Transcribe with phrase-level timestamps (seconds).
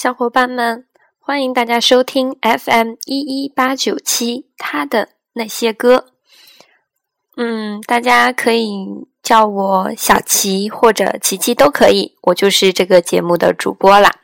[0.00, 0.86] 小伙伴们，
[1.18, 6.06] 欢迎大家收听 FM 一一八九七他的那些歌。
[7.36, 8.86] 嗯，大家可以
[9.24, 14.20] 叫我小琪或者琪琪都可以，我就是这个节目的主播啦。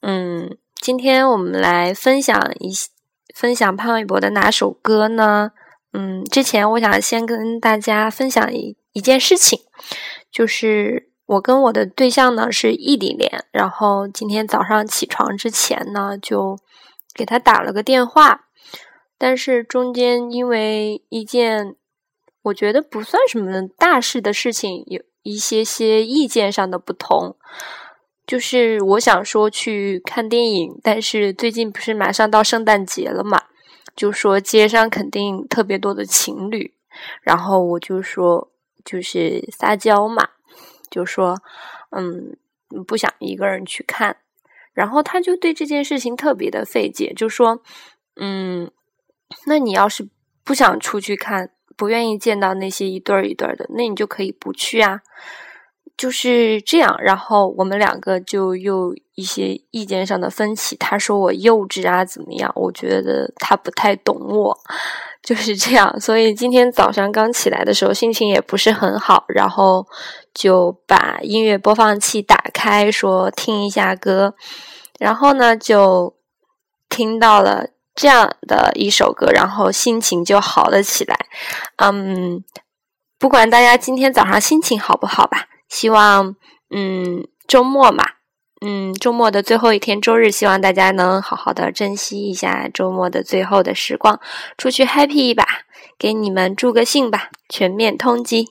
[0.00, 2.72] 嗯，今天我们来分享一
[3.34, 5.50] 分享潘玮柏的哪首歌呢？
[5.92, 9.60] 嗯，之前我想先跟大家分享一一件事情，
[10.32, 16.58] 就是我跟我的对象呢是异地恋，然后今天早上起床之前呢，就
[17.14, 18.46] 给他打了个电话，
[19.16, 21.76] 但是中间因为一件
[22.42, 27.36] 我觉得不算什么大事的事情，有一些些意见上的不同，
[28.26, 33.44] 就是我想说去看电影，但是最近不是马上到圣诞节了嘛。
[33.96, 36.74] 就说街上肯定特别多的情侣，
[37.22, 38.50] 然后我就说
[38.84, 40.30] 就是撒娇嘛，
[40.90, 41.42] 就说
[41.90, 42.36] 嗯
[42.86, 44.16] 不想一个人去看，
[44.72, 47.62] 然后他就对这件事情特别的费解，就说
[48.16, 48.70] 嗯，
[49.46, 50.08] 那你要是
[50.42, 55.02] 不想出去看，不愿意见到那些一对儿一对儿的，那你就可以不去啊。
[55.96, 60.74] 就是这样，然后我们两个就又一些意见上的分歧。
[60.76, 62.50] 他说我幼稚啊，怎么样？
[62.56, 64.58] 我觉得他不太懂我，
[65.22, 66.00] 就是这样。
[66.00, 69.86] 所以今天早上刚起来的时候，心情也不是很好，然后
[70.34, 74.34] 就把音乐播放器打开，说听一下歌。
[74.98, 76.16] 然后呢，就
[76.88, 81.16] 听到了这样的一首歌，然后心情就好了起来。
[81.76, 82.42] 嗯，
[83.16, 85.46] 不管大家今天早上心情好不好吧。
[85.68, 86.36] 希望，
[86.70, 88.04] 嗯，周末嘛，
[88.60, 94.20] 嗯，周末的最后一天，周日，希望大家能好好的珍惜一下周末的最后的时光，
[94.56, 95.46] 出去 happy 一把，
[95.98, 98.46] 给你们助个兴吧，全面通缉。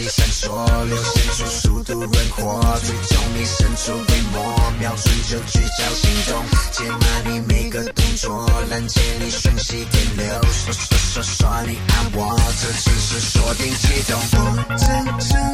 [0.00, 14.18] 闪烁，流现出速度轮廓，追踪你伸出规模，瞄准就聚焦行动，解码你每个动作，拦截你瞬息电流，刷刷刷刷你爱我，这就是锁定启动。
[14.32, 15.51] 我真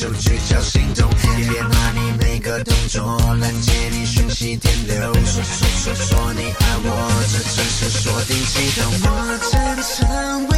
[0.00, 8.90] 就聚焦心动，别骂你每个动作，拦截你讯息电流，说说说说你爱我，这只是锁定启动。
[9.02, 9.52] 我真
[9.84, 10.48] 成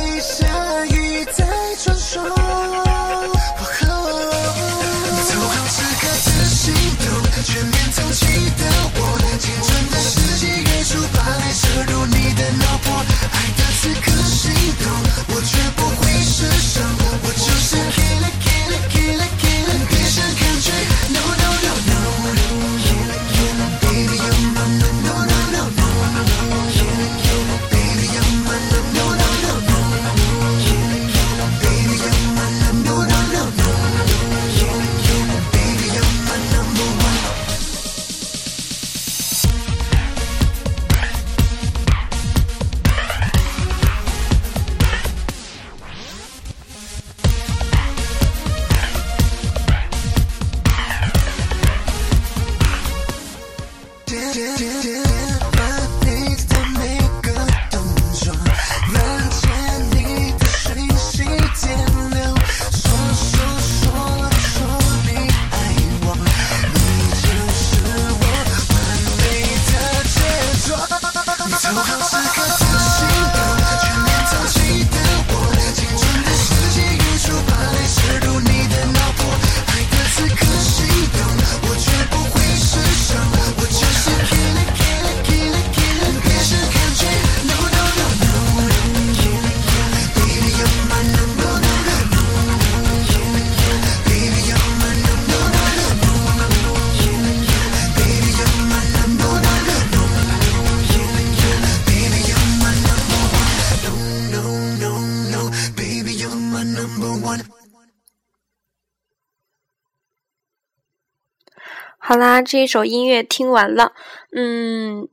[112.05, 113.93] 好啦，这一首音乐听完了，
[114.33, 115.07] 嗯，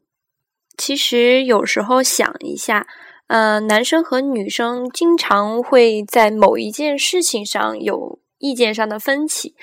[0.75, 2.87] 其实有时候想一下，
[3.27, 9.53] 呃，男生和女生经常会在某一件事情上有意见上的分歧，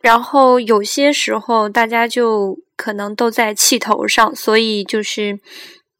[0.00, 5.38] 然后有些时候大家就可能都在气头上，所以就是。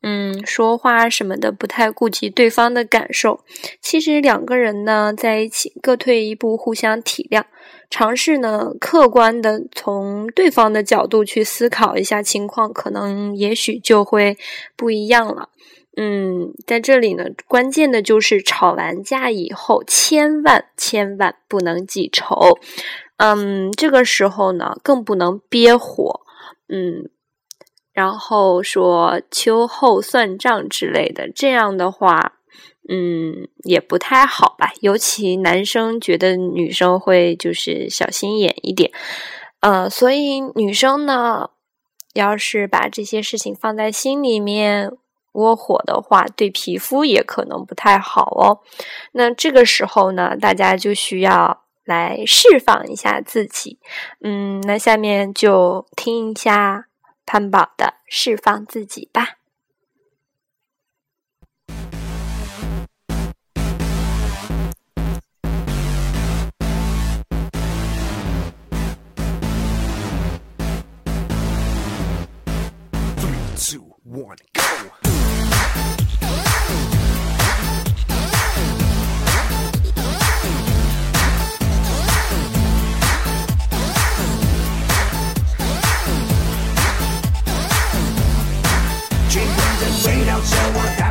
[0.01, 3.41] 嗯，说话什么的不太顾及对方的感受。
[3.81, 7.43] 其实两个人呢在一起，各退一步，互相体谅，
[7.91, 14.39] 尝试呢客观的从对方的角度去思考一下情况，可能也许就会
[14.77, 15.49] 不一样了。
[15.97, 22.57] 嗯，在这里呢，关键的就是吵完架以后，千万千万不能记仇。
[23.17, 26.21] 嗯，这个时候呢，更不能憋火。
[26.69, 27.11] 嗯。
[27.99, 32.35] 然后说秋后算账之类的，这样的话，
[32.89, 34.71] 嗯，也不太好吧。
[34.79, 38.93] 尤其男生觉得女生会就是小心眼一点，
[39.59, 41.51] 呃，所以女生呢，
[42.15, 44.93] 要是把这些事情放在心里面
[45.33, 48.61] 窝火的话，对皮肤也可能不太好哦。
[49.11, 53.81] 那这个时候呢，大家就需要来释放一下自己。
[54.23, 56.88] 嗯，那下面就听一下。
[57.31, 59.35] 潘宝的释放自己吧。
[73.59, 74.98] Two one go!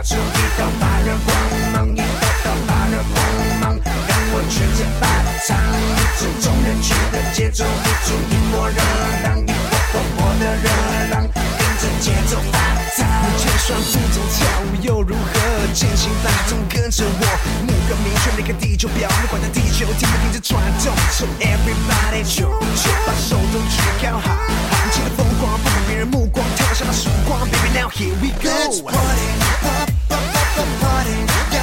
[0.07, 1.35] 出一道发热光
[1.73, 3.19] 芒，一道道发热光
[3.59, 3.75] 芒，
[4.07, 5.03] 让我全身发
[5.43, 5.59] 烫。
[5.83, 8.79] 一直众人去的节奏，一出一抹热
[9.27, 10.69] 浪，一波波波的热
[11.11, 12.57] 浪，跟着节奏发
[12.95, 13.03] 烫。
[13.19, 15.35] 你就算不懂跳舞又如何？
[15.73, 17.23] 尽情摆动，跟着我，
[17.67, 20.55] 目标明确，离开地球表，面管它地球停不停止转
[20.85, 20.95] 动。
[21.11, 27.43] So everybody，就就把手都举高，喊尽了疯狂，不管别人目光，跳上了曙光。
[27.51, 28.47] Baby，now here we go。
[28.47, 29.96] Let's party up。
[30.09, 31.56] the party.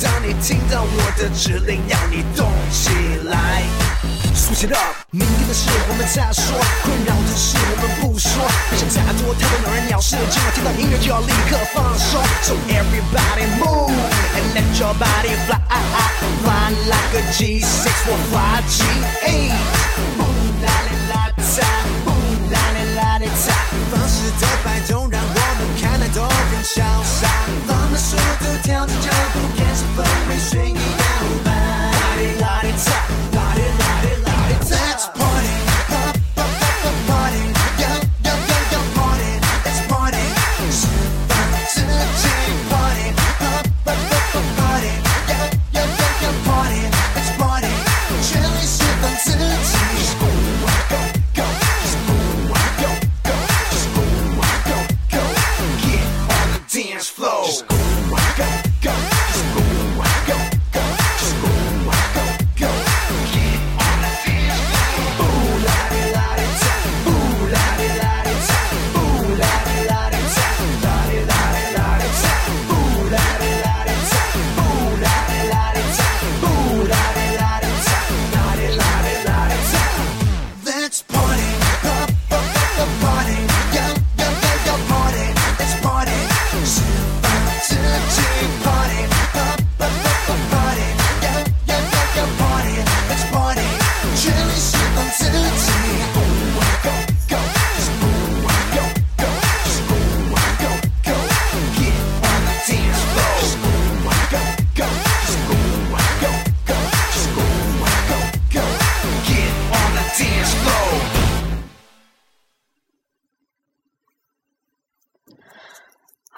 [0.00, 2.90] 当你听到我的指令要你动起
[3.24, 3.62] 来
[4.34, 13.92] switch it up 明天的事我们再说困扰的事我们不说别想太多太多鸟人鸟事今晚听到音乐就要立刻放松 so everybody move
[14.36, 15.58] and let your body fly
[16.42, 18.16] fly like a g six 我
[20.18, 21.50] boom la la la da
[22.48, 27.28] da da da da 放肆的摆动让我们看得都很潇洒
[27.66, 29.09] 放慢速度跳进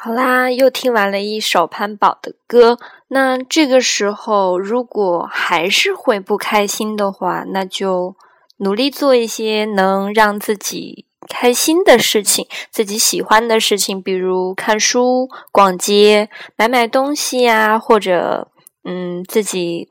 [0.04, 2.78] 好啦，又听完了一首潘宝的歌。
[3.08, 8.16] 那这个时候，如果还是会不开心的话，那就
[8.62, 18.48] 努力做一些能让自己开心的事情，自己喜欢的事情，比如看书、逛街、买买东西呀，或者
[18.84, 19.88] 嗯，自己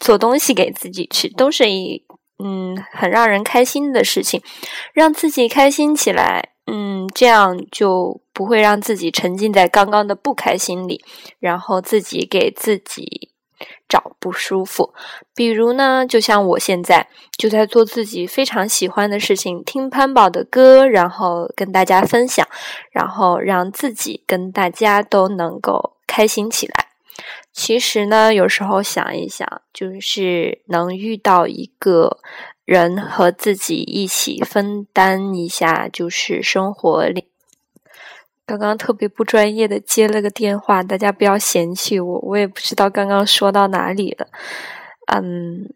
[0.00, 2.02] 做东西给自己吃，都是一
[2.42, 4.42] 嗯很让人开心的事情，
[4.92, 6.50] 让自己开心起来。
[6.68, 11.00] 嗯，这样就不会让自己沉浸在刚刚的不开心里，
[11.38, 13.30] 然后自己给自己
[13.88, 14.92] 找不舒服。
[15.34, 22.46] 比如呢，就像我现在就在做自己非常喜欢的事情，听潘宝的歌，然后跟大家分享，
[22.90, 26.88] 然后让自己跟大家都能够开心起来。
[27.52, 32.18] 其实呢，有时候想一想，就是能遇到一个。
[32.66, 37.28] 人和自己一起分担一下，就是生活里。
[38.46, 44.28] 刚刚特别不专业的接了个电话，大家不要嫌弃我，我也不知道刚刚说到哪里了。
[45.12, 45.74] 嗯，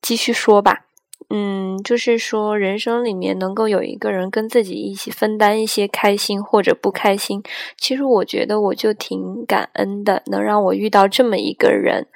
[0.00, 0.86] 继续说吧。
[1.28, 7.42] 嗯，就是说人生里面能够有一个人跟自己一起分担一些开心或者不开心，
[7.76, 12.06] 其实我觉得我就挺感恩的，能让我遇到这么一个人。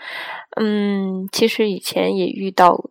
[0.60, 2.90] 嗯，其实以前也遇到。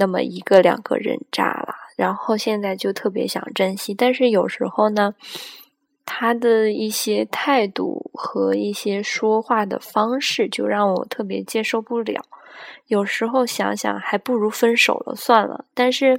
[0.00, 5.14] 那么一个两个人渣了，然后现在就特别想珍惜，但是有时候呢，
[6.06, 12.24] 他的一些态度和一些说话的方式就让我特别接受不了。
[12.86, 15.66] 有时候想想，还不如分手了算了。
[15.74, 16.18] 但是，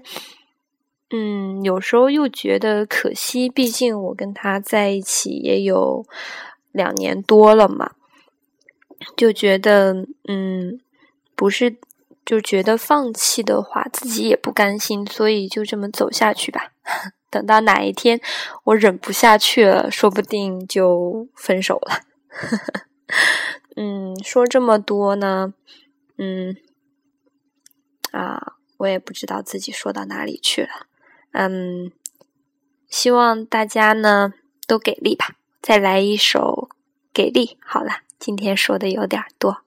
[1.09, 6.05] 嗯，有时候又觉得可惜，毕竟我跟他在一起也有
[6.71, 7.93] 两年多了嘛，
[9.15, 10.79] 就觉得嗯，
[11.35, 11.77] 不是。
[12.25, 16.73] 就觉得放弃的话，自己也不甘心，所以就这么走下去吧。
[17.29, 18.19] 等到哪一天
[18.63, 22.01] 我忍不下去了，说不定就分手了。
[23.75, 25.53] 嗯，说这么多呢，
[26.17, 26.55] 嗯，
[28.11, 30.87] 啊，我也不知道自己说到哪里去了。
[31.31, 31.91] 嗯，
[32.89, 34.33] 希望大家呢
[34.65, 35.35] 都给力吧。
[35.61, 36.69] 再来一首
[37.13, 37.45] 《给力》。
[37.59, 39.63] 好了，今天说的有点多。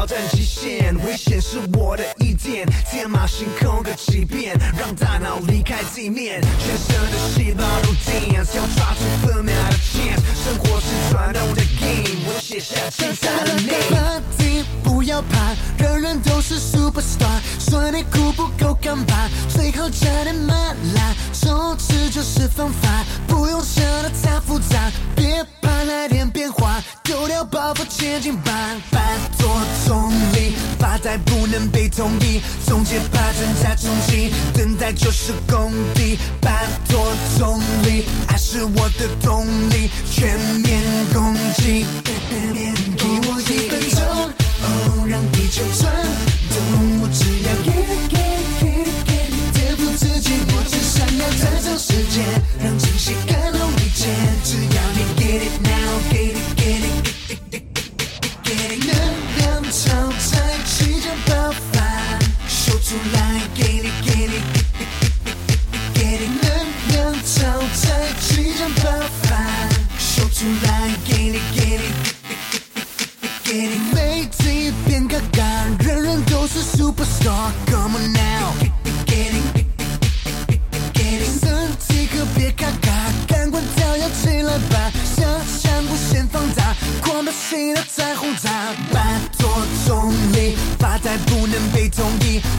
[0.00, 14.22] 挑战极限，危险是我的一点，天马行空个几遍，让大脑离开地面，全身的细胞都 dance，要抓住分秒的 chance，生活是转动的 game，我写下精彩的 name。
[14.82, 20.54] 不要怕，人人都是 superstar，说你苦不够干巴，最好加点麻
[20.94, 28.50] 辣，手指就是方法，不用想的太复杂，别怕来点变化，丢掉包袱前进吧，
[28.90, 28.98] 拜
[29.36, 29.39] 托。
[29.39, 29.39] 总
[31.02, 41.86] 再，不能被同意，总结把正在冲击，等待就是功底，摆脱重力，爱是我的动力，全面攻击。
[42.96, 44.00] 给我一分钟，
[44.62, 45.90] 哦，让地球转
[46.50, 46.99] 动，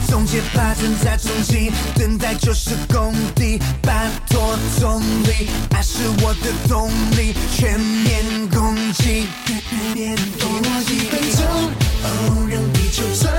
[0.08, 3.60] 总结发展在冲击，等待就是工地。
[3.82, 9.28] 拜托总理，爱是我的动力，全面攻击。
[9.96, 10.04] 给
[10.44, 10.54] 我
[10.88, 11.42] 一分钟，
[12.04, 13.32] 哦，让地球转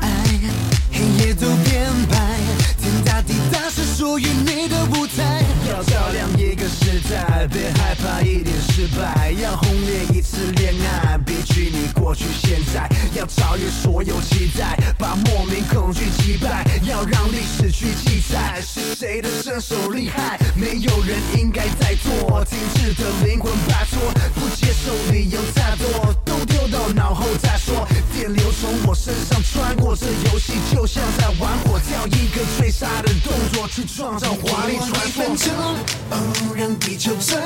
[0.00, 0.24] 爱
[0.90, 2.16] 黑夜都变白
[2.78, 24.00] 天大地大是属于你的舞台要照亮一个时代别害怕一点失败要轰烈一次恋爱别距离过去现在要超越所有期待把莫名恐惧击败要让历史去记载是谁的身手厉害没有人应该再做精致的灵魂摆脱
[24.34, 26.17] 不接受理由太多
[26.94, 35.24] 脑后再说，电流从我身上穿过，这游戏就像在玩火，跳一个追杀的动作，去创造华丽传说。
[35.24, 35.52] 分钟，
[36.10, 37.40] 哦，让地球转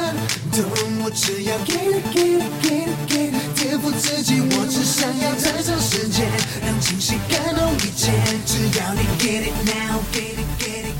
[0.52, 0.64] 动，
[1.04, 6.24] 我只要 get it get it get it get it，颠覆自己，我只想要站上世界，
[6.64, 8.12] 让惊喜感动一切，
[8.46, 10.92] 只要你 get it now get it get it。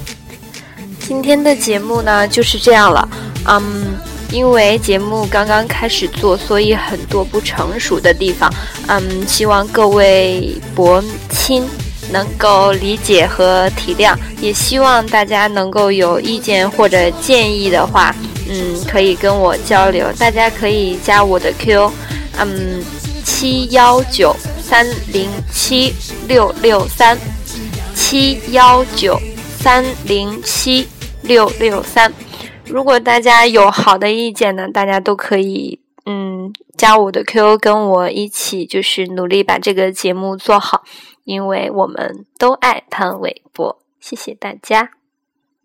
[1.07, 3.09] 今天的节目呢就是这样了，
[3.47, 3.92] 嗯，
[4.33, 8.51] 因为节目刚刚开始做，所以很多不成熟的地方，
[8.89, 11.69] 嗯，希望各位伯亲
[12.11, 18.17] 能够理解和体谅，也希望大家能够有意见或者建议的话，
[18.49, 21.93] 嗯，可以跟我交流，大家可以加我的 Q，
[22.39, 22.83] 嗯，
[23.25, 25.95] 七幺九三零七
[26.27, 27.19] 六六三，
[27.95, 29.21] 七幺九
[29.61, 30.89] 三零七。
[31.25, 32.13] 六六三，
[32.73, 40.83] 如果大家有好的意见呢，大家都可以嗯加我的 QQ，跟我一起就是努力把这个节目做好，
[41.25, 44.93] 因为我们都爱潘玮柏，谢谢大家。